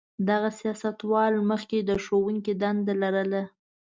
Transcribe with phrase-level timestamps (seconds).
[0.29, 3.43] دغه سیاستوال مخکې د ښوونکي دنده لرله.